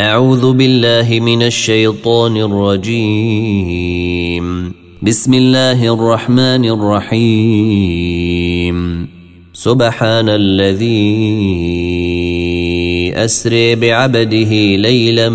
[0.00, 3.96] أعوذ بالله من الشيطان الرجيم.
[5.02, 8.76] بسم الله الرحمن الرحيم.
[9.54, 11.24] سبحان الذي
[13.24, 15.28] أسري بعبده ليلا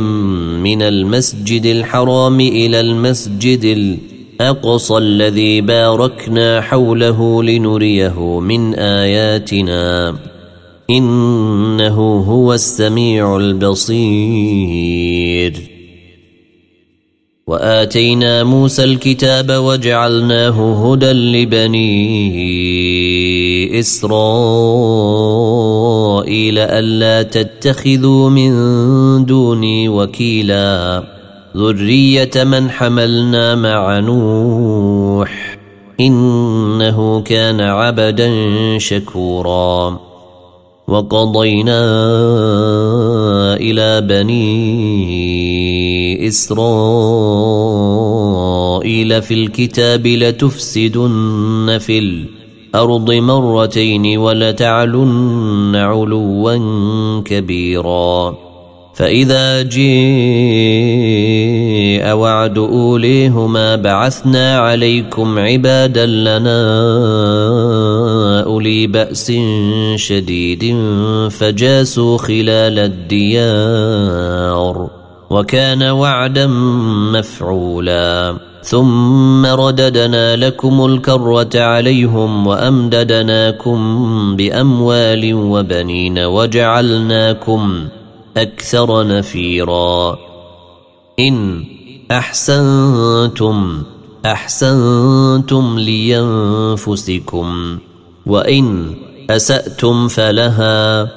[0.62, 10.16] من المسجد الحرام إلى المسجد الأقصى الذي باركنا حوله لنريه من آياتنا.
[10.92, 14.91] إنه هو السميع البصير.
[17.48, 22.20] وآتينا موسى الكتاب وجعلناه هدى لبني
[23.80, 24.12] إسرائيل
[26.59, 28.52] ألا تتخذوا من
[29.26, 31.04] دوني وكيلا.
[31.58, 35.58] ذرية من حملنا مع نوح.
[35.99, 38.30] إنه كان عبدا
[38.77, 40.10] شكورا.
[40.91, 41.84] وقضينا
[43.55, 44.41] إلى بني
[46.27, 46.62] إسرائيل
[49.21, 56.57] في الكتاب لتفسدن في الأرض مرتين ولتعلن علوا
[57.26, 58.35] كبيرا.
[58.93, 59.82] فإذا جيء
[62.13, 66.62] وعد أوليهما بعثنا عليكم عبادا لنا
[68.41, 69.31] أولي بأس
[69.95, 70.75] شديد
[71.29, 74.89] فجاسوا خلال الديار
[75.29, 76.47] وكان وعدا
[77.13, 78.38] مفعولا.
[78.63, 83.79] ثم رددنا لكم الكرة عليهم وأمددناكم
[84.35, 87.88] بأموال وبنين وجعلناكم
[88.38, 90.17] أكثر نفيرا.
[91.19, 91.63] إن
[92.12, 93.84] أحسنتم
[94.25, 97.78] أحسنتم لينفسكم
[98.25, 98.96] وإن
[99.30, 101.09] أسأتم فلها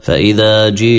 [0.00, 0.94] فإذا جيء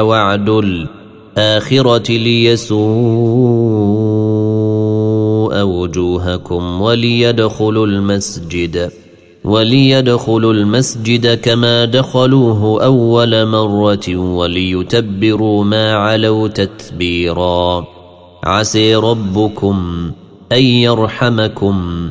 [0.00, 2.78] وعد الآخرة ليسوء
[5.62, 8.90] وجوهكم وليدخلوا المسجد
[9.44, 17.86] وليدخلوا المسجد كما دخلوه أول مرة وليتبروا ما علوا تتبيرا.
[18.44, 20.10] عسي ربكم
[20.52, 22.10] أن يرحمكم.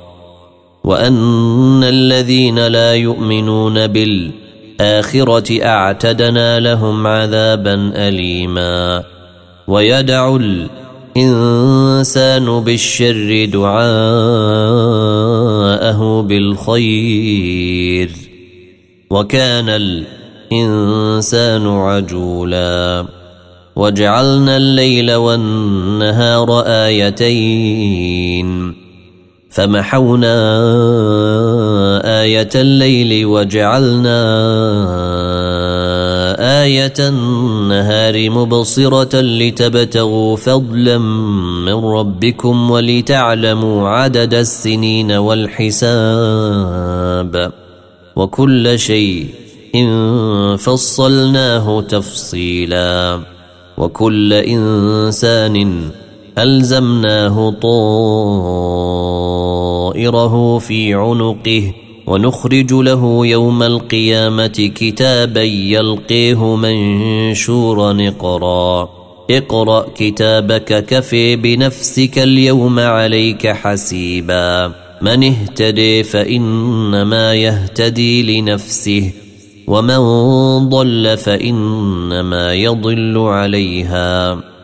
[0.83, 9.03] وأن الذين لا يؤمنون بالآخرة أعتدنا لهم عذابا أليما.
[9.67, 10.37] ويدع
[11.15, 13.81] الإنسان بالشر دعاءه
[16.21, 18.11] بالخير.
[19.09, 23.05] وكان الإنسان عجولا.
[23.75, 28.80] وجعلنا الليل والنهار آيتين.
[29.51, 30.35] فمحونا
[32.21, 34.21] آية الليل وجعلنا
[36.63, 40.97] آية النهار مبصرة لتبتغوا فضلا
[41.65, 46.71] من ربكم ولتعلموا عدد السنين والحساب
[48.15, 49.27] وكل شيء
[49.75, 53.19] إن فصلناه تفصيلا
[53.77, 55.81] وكل إنسان
[56.37, 58.27] ألزمناه طائره
[60.57, 61.73] في عنقه
[62.07, 68.89] ونخرج له يوم القيامة كتابا يلقيه منشورا اقرا
[69.31, 74.71] اقرأ كتابك كفي بنفسك اليوم عليك حسيبا.
[75.01, 79.11] من اهتدي فإنما يهتدي لنفسه
[79.67, 79.99] ومن
[80.69, 84.50] ضل فإنما يضل عليها.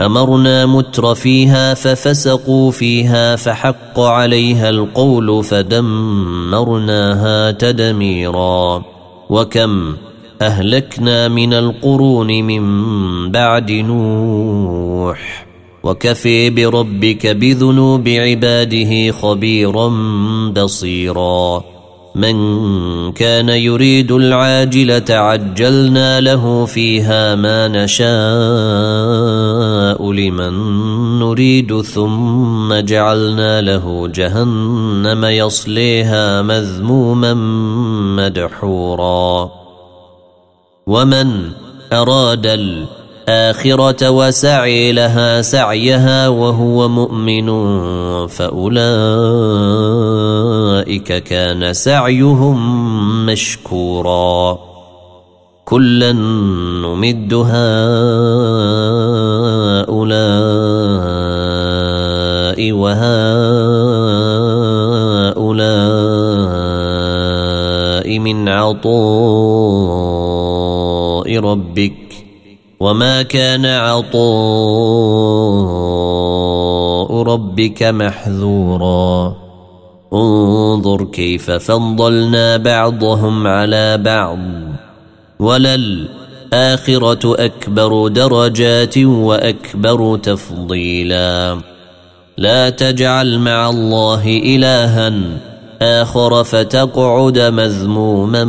[0.00, 8.84] أمرنا متر فيها ففسقوا فيها فحق عليها القول فدمرناها تدميرا
[9.30, 9.96] وكم
[10.42, 12.62] أهلكنا من القرون من
[13.32, 15.46] بعد نوح
[15.82, 19.88] وكفي بربك بذنوب عباده خبيرا
[20.56, 21.64] بصيرا
[22.16, 28.06] من كان يريد العاجلة عجلنا له فيها ما نشاء
[30.12, 30.52] لمن
[31.18, 37.34] نريد ثم جعلنا له جهنم يصليها مذموما
[38.16, 39.50] مدحورا.
[40.86, 41.50] ومن
[41.92, 42.46] أراد
[43.28, 47.46] الآخرة وسعي لها سعيها وهو مؤمن
[48.26, 48.82] فأولئك
[51.24, 52.56] كان سعيهم
[53.26, 54.58] مشكورا.
[55.64, 57.46] كلا نمد هؤلاء
[62.72, 63.26] وهؤلاء
[68.18, 68.86] من عطاء
[71.38, 71.95] ربك.
[72.86, 74.22] وما كان عطاء
[77.22, 79.36] ربك محذورا
[80.12, 84.38] انظر كيف فضلنا بعضهم على بعض
[85.38, 86.14] وللآخرة
[87.44, 91.60] أكبر درجات وأكبر تفضيلا
[92.36, 95.12] لا تجعل مع الله إلها
[95.82, 98.44] آخر فتقعد مذموما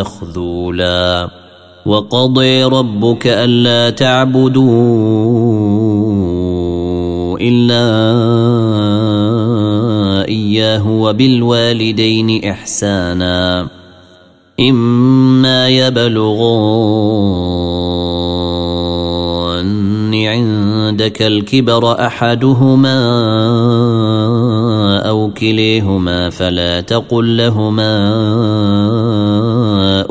[0.00, 1.43] مخذولا
[1.86, 4.68] وقضي ربك ألا تعبدوا
[7.40, 7.84] إلا
[10.28, 13.68] إياه وبالوالدين إحسانا.
[14.60, 17.24] إما يبلغن
[20.94, 22.98] عندك الكبر أحدهما
[25.08, 27.94] أو كليهما فلا تقل لهما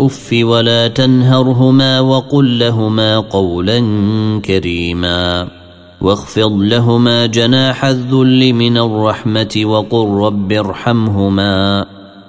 [0.05, 3.79] اف ولا تنهرهما وقل لهما قولا
[4.45, 5.47] كريما
[6.01, 11.85] واخفض لهما جناح الذل من الرحمه وقل رب ارحمهما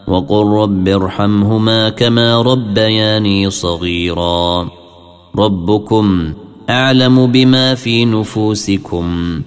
[0.06, 4.68] وقل رب ارحمهما كما ربياني صغيرا
[5.38, 6.32] ربكم
[6.70, 9.40] اعلم بما في نفوسكم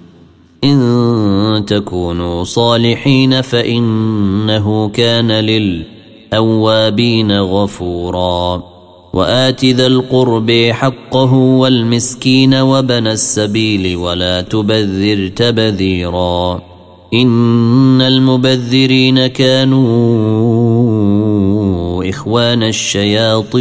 [0.64, 5.97] ان تكونوا صالحين فانه كان للْ
[6.32, 8.62] الأوابين غفورا.
[9.12, 16.60] وآت ذا القرب حقه والمسكين وبن السبيل ولا تبذر تبذيرا.
[17.14, 19.84] إن المبذرين كانوا
[22.10, 23.58] إخوان الشياطين.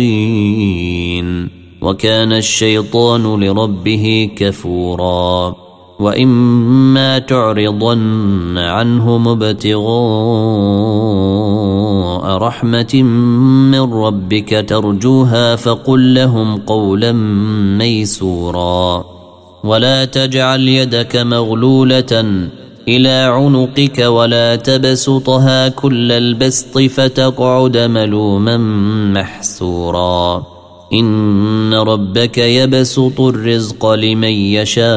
[1.81, 5.55] وكان الشيطان لربه كفورا.
[5.99, 9.77] وإما تعرضن عنهم ابتغاء
[12.25, 13.03] رحمة
[13.71, 17.11] من ربك ترجوها فقل لهم قولا
[17.77, 19.05] ميسورا.
[19.63, 22.47] ولا تجعل يدك مغلولة
[22.87, 28.57] إلى عنقك ولا تبسطها كل البسط فتقعد ملوما
[29.13, 30.43] محسورا.
[30.93, 34.87] إن ربك يبسط الرزق لمن يشاء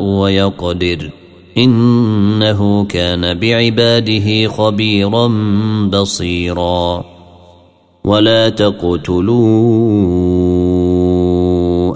[0.00, 1.19] ويقدر.
[1.58, 5.26] إنه كان بعباده خبيرا
[5.92, 7.04] بصيرا.
[8.04, 9.40] ولا تقتلوا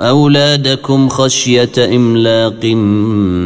[0.09, 2.65] أولادكم خشية إملاق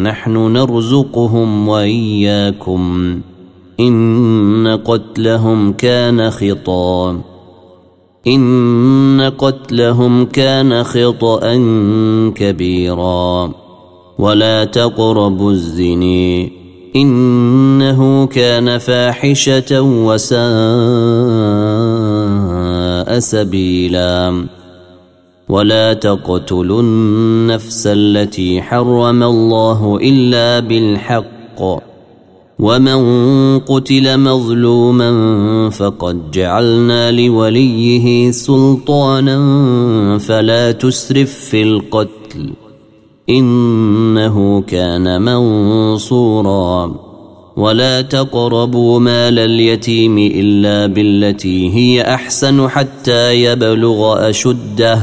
[0.02, 3.20] نحن نرزقهم وإياكم.
[3.80, 7.20] إن قتلهم كان خطأ.
[8.26, 11.54] إن قتلهم كان خطأ
[12.34, 13.67] كبيرا.
[14.18, 16.52] ولا تقربوا الزني
[16.96, 20.38] إنه كان فاحشة وساء
[23.18, 24.46] سبيلا.
[25.48, 31.62] ولا تقتلوا النفس التي حرم الله إلا بالحق.
[32.58, 35.10] ومن قتل مظلوما
[35.70, 39.38] فقد جعلنا لوليه سلطانا
[40.18, 42.67] فلا تسرف في القتل.
[43.30, 46.94] إنه كان منصورا.
[47.56, 55.02] ولا تقربوا مال اليتيم إلا بالتي هي أحسن حتى يبلغ أشده.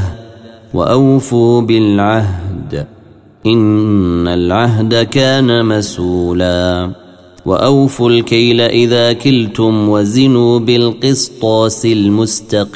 [0.74, 2.88] وأوفوا بالعهد.
[3.46, 6.92] إن العهد كان مسؤولا.
[7.46, 12.76] وأوفوا الكيل إذا كلتم وزنوا بالقسطاس المستقيم.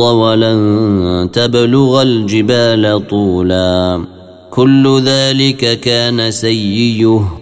[0.00, 4.04] ولن تبلغ الجبال طولا.
[4.50, 7.38] كل ذلك كان سيئه.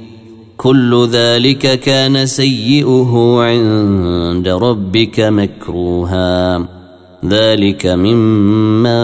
[0.57, 6.69] كل ذلك كان سيئه عند ربك مكروها.
[7.29, 9.01] ذلك مما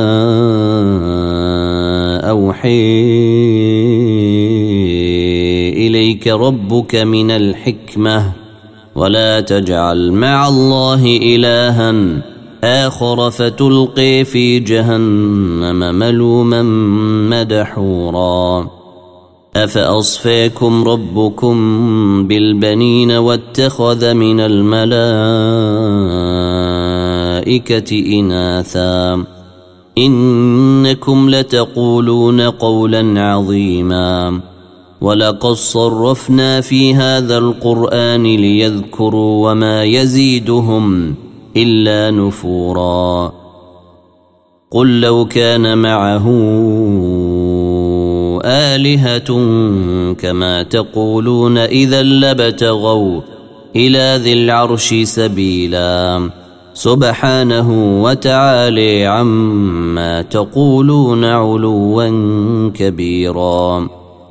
[2.31, 2.93] أوحي
[5.87, 8.33] إليك ربك من الحكمة.
[8.95, 12.36] ولا تجعل مع الله الها
[12.67, 16.63] آخر فتلقي في جهنم ملوما
[17.31, 18.71] مدحورا.
[19.57, 21.57] أفأصفاكم ربكم
[22.29, 25.11] بالبنين واتخذ من الملائكة
[28.21, 29.25] إناثا؟
[29.99, 34.41] إنكم لتقولون قولا عظيما.
[35.01, 41.15] ولقد صرفنا في هذا القرآن ليذكروا وما يزيدهم.
[41.57, 43.33] إلا نفورا.
[44.71, 46.29] قل لو كان معه
[48.45, 49.29] آلهة
[50.13, 53.21] كما تقولون إذا لبتغوا
[53.77, 56.31] إلى ذي العرش سبيلا.
[56.75, 62.09] سبحانه وتعالي عما تقولون علوا
[62.75, 63.89] كبيرا.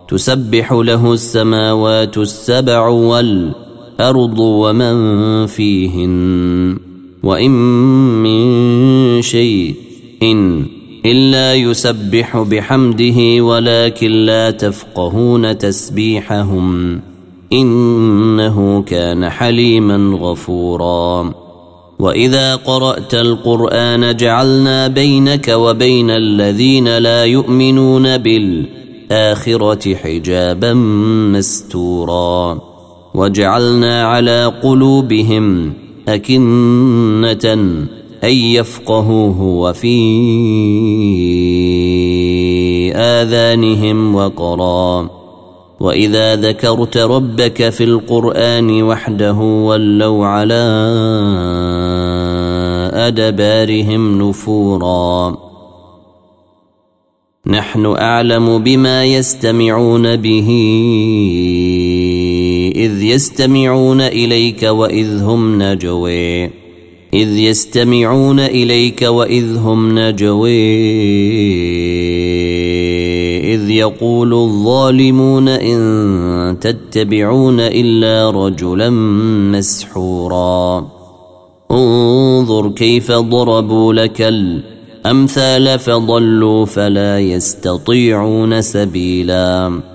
[0.07, 6.94] تسبح له السماوات السبع والأرض ومن فيهن.
[7.25, 7.51] وإن
[8.23, 9.75] من شيء
[10.23, 10.65] إن
[11.05, 16.99] إلا يسبح بحمده ولكن لا تفقهون تسبيحهم
[17.53, 21.33] إنه كان حليما غفورا.
[21.99, 30.73] وإذا قرأت القرآن جعلنا بينك وبين الذين لا يؤمنون بالآخرة حجابا
[31.33, 32.61] مستورا.
[33.13, 35.73] وجعلنا على قلوبهم
[36.07, 37.53] أكنة
[38.23, 39.95] أن يفقهوه وفي
[42.95, 45.09] آذانهم وقرا.
[45.79, 50.63] وإذا ذكرت ربك في القرآن وحده ولوا على
[52.93, 55.37] أدبارهم نفورا.
[57.47, 60.49] نحن أعلم بما يستمعون به.
[62.75, 66.43] إذ يستمعون إليك وإذ هم نجوي.
[67.13, 70.85] إذ يستمعون إليك وإذ هم نجوي.
[73.55, 78.89] إذ يقول الظالمون إن تتبعون إلا رجلا
[79.51, 80.87] مسحورا.
[81.71, 89.94] انظر كيف ضربوا لك الأمثال فضلوا فلا يستطيعون سبيلا.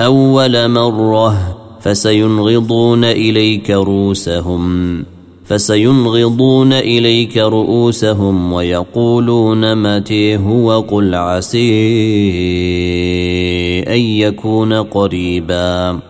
[0.00, 5.04] أول مرة فسينغضون إليك رؤوسهم
[5.44, 11.58] فسينغضون إليك رؤوسهم ويقولون متى هو؟ قل عسي
[13.88, 16.00] أن يكون قريبا.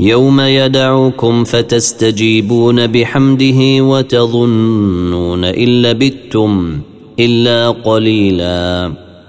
[0.00, 6.80] يوم يدعوكم فتستجيبون بحمده وتظنون إن لبثتم
[7.18, 8.92] إلا قليلا.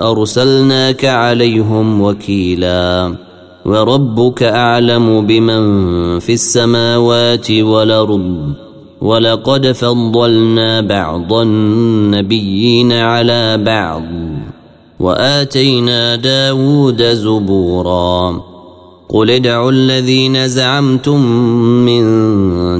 [0.00, 3.14] أرسلناك عليهم وكيلا.
[3.66, 8.52] وربك أعلم بمن في السماوات والأرض.
[9.00, 14.02] ولقد فضلنا بعض النبيين على بعض.
[15.00, 18.42] وآتينا داود زبورا.
[19.08, 21.26] قل ادعوا الذين زعمتم
[21.84, 22.04] من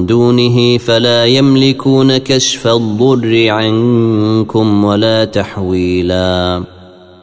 [0.05, 6.63] دونه فلا يملكون كشف الضر عنكم ولا تحويلا.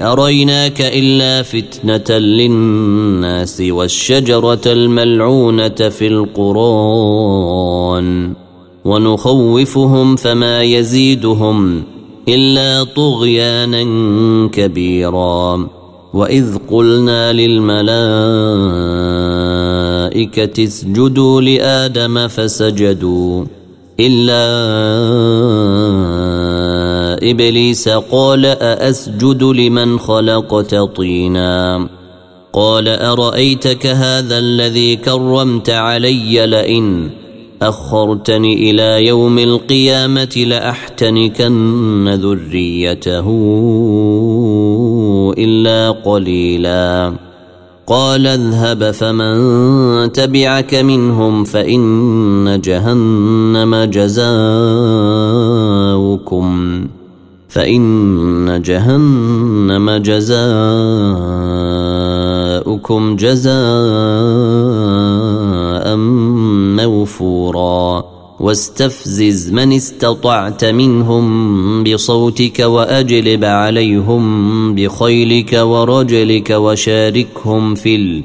[0.00, 7.16] أريناك إلا فتنة للناس والشجرة الملعونة في القرآن.
[8.84, 11.82] ونخوفهم فما يزيدهم
[12.28, 13.82] إلا طغيانا
[14.48, 15.68] كبيرا.
[16.14, 17.86] وإذ قلنا للملائكة
[20.64, 23.44] اسجدوا لآدم فسجدوا
[24.00, 24.46] إلا
[27.22, 31.88] إبليس قال أأسجد لمن خلقت طينا
[32.52, 37.10] قال أرأيتك هذا الذي كرمت علي لئن
[37.62, 43.26] أخرتني إلى يوم القيامة لأحتنكن ذريته
[45.38, 47.12] إلا قليلا
[47.86, 54.36] قال اذهب فمن تبعك منهم فإن جهنم جزاؤكم
[57.48, 60.36] فإن جهنم جزاؤكم
[63.16, 63.56] جزاء
[66.76, 68.04] موفورا.
[68.40, 78.22] واستفزز من استطعت منهم بصوتك وأجلب عليهم بخيلك ورجلك وشاركهم في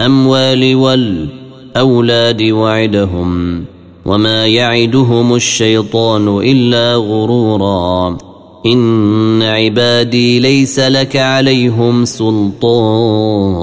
[0.00, 3.64] الأموال والأولاد وعدهم.
[4.04, 8.31] وما يعدهم الشيطان إلا غرورا.
[8.66, 13.62] ان عبادي ليس لك عليهم سلطان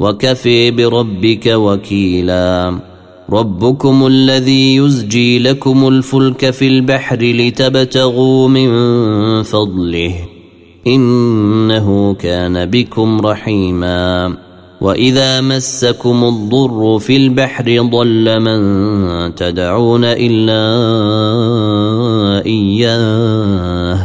[0.00, 2.78] وكفي بربك وكيلا
[3.30, 8.72] ربكم الذي يزجي لكم الفلك في البحر لتبتغوا من
[9.42, 10.14] فضله
[10.86, 14.36] انه كان بكم رحيما
[14.82, 20.62] واذا مسكم الضر في البحر ضل من تدعون الا
[22.46, 23.98] اياه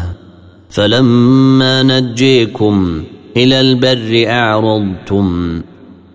[0.70, 3.04] فلما نجيكم
[3.38, 5.62] إلى البر اعرضتم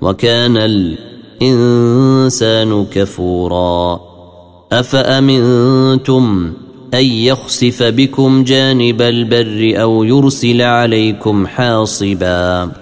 [0.01, 0.57] وكان
[1.43, 4.01] الانسان كفورا
[4.73, 6.53] افامنتم
[6.95, 12.82] ان يخسف بكم جانب البر أو يرسل عليكم حاصبا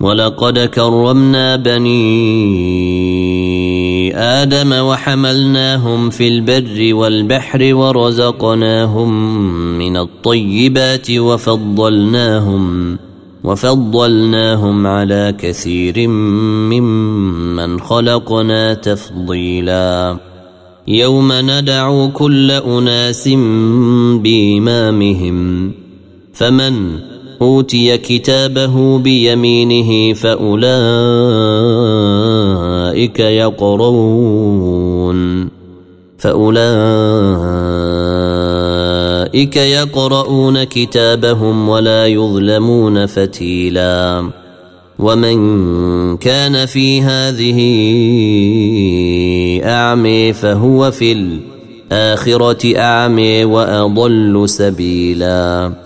[0.00, 1.96] ولقد كرمنا بني
[4.16, 9.38] آدم وحملناهم في البر والبحر ورزقناهم
[9.78, 12.96] من الطيبات وفضلناهم
[13.44, 20.16] وفضلناهم على كثير ممن خلقنا تفضيلا.
[20.88, 23.28] يوم ندعو كل أناس
[24.22, 25.72] بإمامهم
[26.32, 26.98] فمن
[27.42, 30.70] أوتي كتابه بيمينه فأولئك
[33.20, 34.36] يقرؤون.
[36.18, 36.76] فأولئك
[39.56, 44.30] يقرؤون كتابهم ولا يظلمون فتيلا.
[44.98, 47.58] ومن كان في هذه
[49.64, 55.85] اعمي فهو في الآخرة اعمي وأضل سبيلا.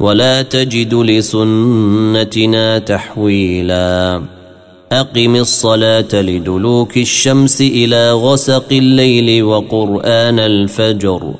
[0.00, 4.22] ولا تجد لسنتنا تحويلا.
[4.92, 11.34] أقم الصلاة لدلوك الشمس إلى غسق الليل وقرآن الفجر.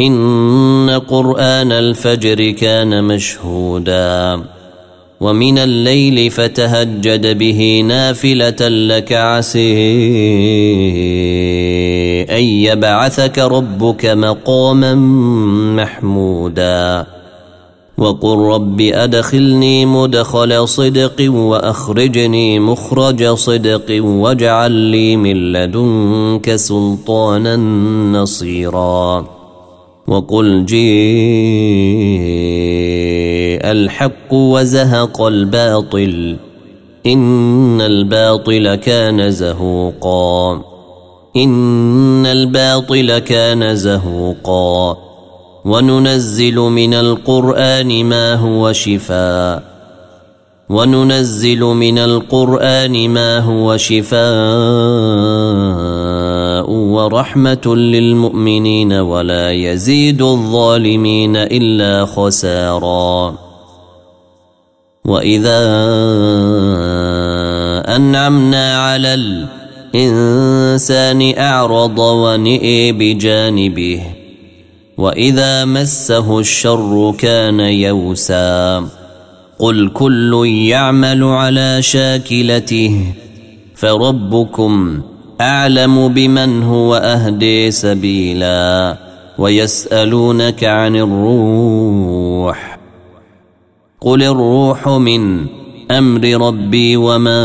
[0.00, 4.42] إن قرآن الفجر كان مشهودا.
[5.20, 9.72] ومن الليل فتهجد به نافلة لك عسي
[12.30, 14.94] أن يبعثك ربك مقاما
[15.76, 17.19] محمودا.
[18.00, 27.56] وقل رب أدخلني مدخل صدق وأخرجني مخرج صدق واجعل لي من لدنك سلطانا
[28.20, 29.26] نصيرا.
[30.08, 30.80] وقل جيء
[33.70, 36.36] الحق وزهق الباطل
[37.06, 40.62] إن الباطل كان زهوقا.
[41.36, 45.09] إن الباطل كان زهوقا.
[45.64, 49.62] وننزل من القرآن ما هو شفاء.
[50.68, 54.20] وننزل من القرآن ما هو شفاء.
[56.70, 63.34] ورحمة للمؤمنين ولا يزيد الظالمين إلا خسارا.
[65.04, 65.60] وإذا
[67.96, 69.14] أنعمنا على
[69.94, 74.19] الإنسان أعرض ونئي بجانبه
[75.00, 78.88] واذا مسه الشر كان يوسا
[79.58, 83.04] قل كل يعمل على شاكلته
[83.74, 85.00] فربكم
[85.40, 88.96] اعلم بمن هو اهدي سبيلا
[89.38, 92.78] ويسالونك عن الروح
[94.00, 95.46] قل الروح من
[95.90, 97.40] أمر ربي وما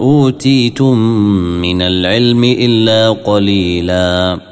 [0.00, 0.98] اوتيتم
[1.62, 4.51] من العلم الا قليلا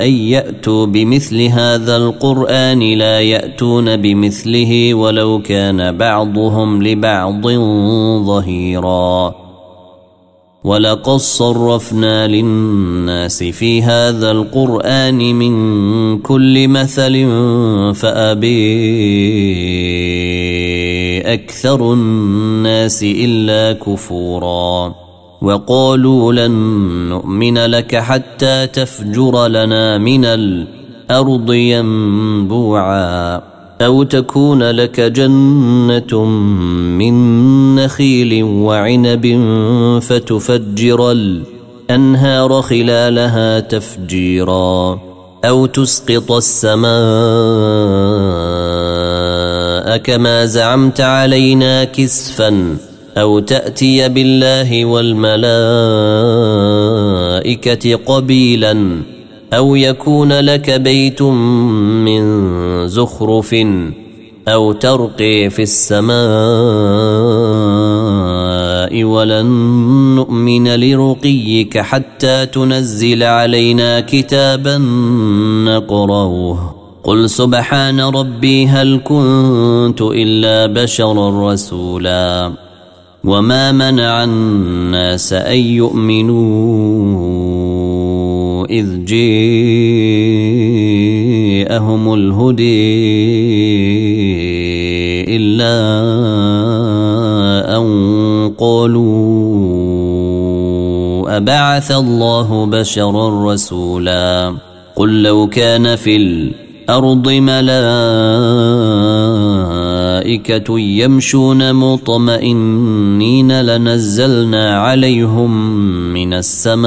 [0.00, 7.46] أن يأتوا بمثل هذا القرآن لا يأتون بمثله ولو كان بعضهم لبعض
[8.26, 9.34] ظهيرا.
[10.64, 17.26] ولقد صرفنا للناس في هذا القرآن من كل مثل
[17.94, 18.54] فأبي
[21.20, 25.03] أكثر الناس إلا كفوراً.
[25.44, 26.52] وقالوا لن
[27.08, 33.42] نؤمن لك حتى تفجر لنا من الأرض ينبوعا
[33.80, 36.24] أو تكون لك جنة
[36.98, 37.14] من
[37.74, 39.26] نخيل وعنب
[40.02, 45.00] فتفجر الأنهار خلالها تفجيرا
[45.44, 46.84] أو تسقط السماء
[49.96, 52.76] كما زعمت علينا كسفا
[53.16, 55.34] أو تأتي بالله والملائكة
[57.96, 59.02] قبيلا
[59.52, 62.24] أو يكون لك بيت من
[62.88, 63.56] زخرف
[64.48, 66.14] أو ترقي في السماء
[69.04, 69.46] ولن
[70.14, 74.78] نؤمن لرقيك حتى تنزل علينا كتابا
[75.64, 76.74] نقرأه.
[77.04, 82.63] قل سبحان ربي هل كنت إلا بشرا رسولا.
[83.24, 86.34] وما منع الناس ان يؤمنوا
[88.66, 89.24] اذ جاءهم
[92.14, 92.84] الهدي
[95.36, 95.74] الا
[97.76, 97.84] ان
[98.58, 99.44] قالوا
[101.36, 104.54] ابعث الله بشرا رسولا
[104.96, 107.74] قل لو كان في الأرض ملائكه
[110.70, 115.76] يمشون مطمئنين لنزلنا عليهم
[116.12, 116.84] من السماء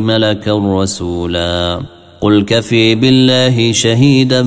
[0.00, 1.80] ملكا رسولا.
[2.20, 4.42] قل كفي بالله شهيدا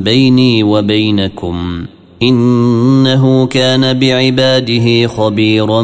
[0.00, 1.86] بيني وبينكم.
[2.22, 5.82] إنه كان بعباده خبيرا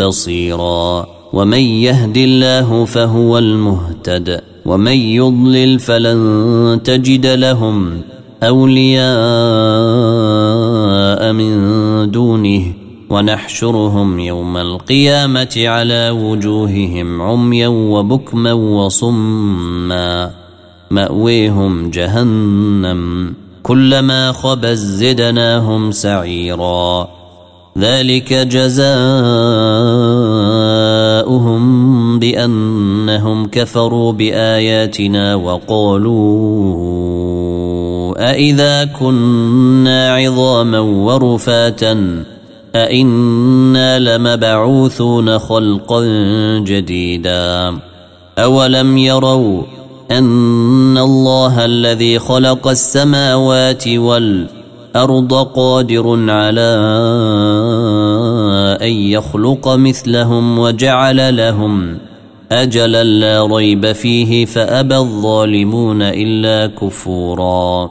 [0.00, 1.06] بصيرا.
[1.32, 4.40] ومن يهد الله فهو المهتد.
[4.66, 8.00] ومن يضلل فلن تجد لهم
[8.42, 9.02] أولياء
[11.32, 12.72] من دونه
[13.10, 20.30] ونحشرهم يوم القيامة على وجوههم عميا وبكما وصما
[20.90, 27.08] مأويهم جهنم كلما خبز زدناهم سعيرا
[27.78, 28.86] ذلك جزاؤهم
[32.18, 37.15] بأنهم كفروا بآياتنا وقالوا
[38.16, 42.24] أإذا كنا عظاما ورفاتا
[42.74, 46.04] أإنا لمبعوثون خلقا
[46.58, 47.78] جديدا
[48.38, 49.62] أولم يروا
[50.10, 56.76] ان الله الذي خلق السماوات والارض قادر على
[58.82, 61.98] ان يخلق مثلهم وجعل لهم
[62.52, 67.90] اجلا لا ريب فيه فابى الظالمون الا كفورا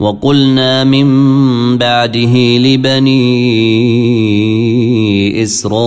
[0.00, 1.08] وقلنا من
[1.78, 3.22] بعده لبني
[5.42, 5.80] إسرائيل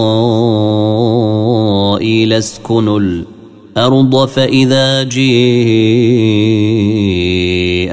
[2.33, 5.27] اسكنوا الأرض فإذا جيء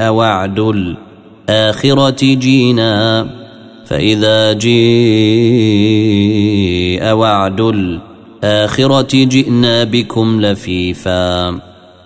[0.09, 0.59] وعد
[1.49, 3.27] الآخرة جينا
[3.87, 4.75] فإذا جيء
[7.13, 11.74] وعد الآخرة جئنا بكم لفيفا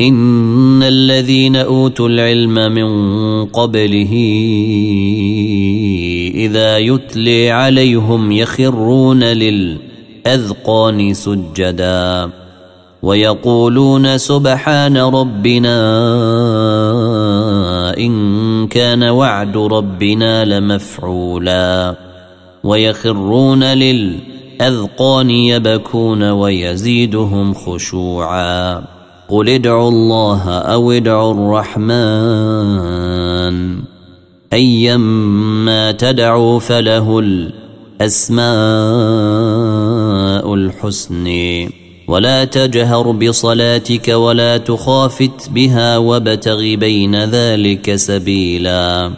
[0.00, 2.90] إن الذين أوتوا العلم من
[3.44, 4.12] قبله
[6.34, 9.88] إذا يتلي عليهم يخرون لل
[10.28, 12.30] الأذقان سجدا
[13.02, 15.78] ويقولون سبحان ربنا
[17.98, 21.94] إن كان وعد ربنا لمفعولا
[22.64, 28.97] ويخرون للأذقان يبكون ويزيدهم خشوعا
[29.28, 31.32] قل ادعوا الله أو ادعوا
[31.68, 33.08] الرحمن
[34.52, 38.44] أيما تدعوا فله الأسماء
[40.54, 41.28] الحسن
[42.08, 49.10] ولا تجهر بصلاتك ولا تخافت بها وابتغ بين ذلك سبيلا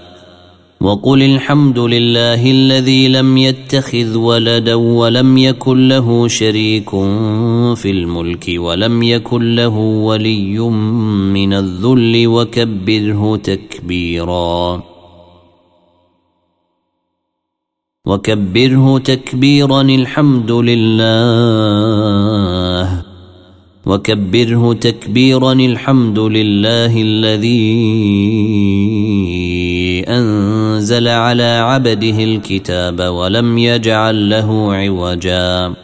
[0.81, 6.90] وقل الحمد لله الذي لم يتخذ ولدا ولم يكن له شريك
[7.77, 9.77] في الملك ولم يكن له
[10.09, 10.59] ولي
[11.37, 14.83] من الذل وكبره تكبيرا.
[18.07, 21.61] وكبره تكبيرا الحمد لله.
[23.87, 27.81] وكبره تكبيرا الحمد لله الذي
[30.81, 35.75] أنزل على عبده الكتاب ولم يجعل له عوجا.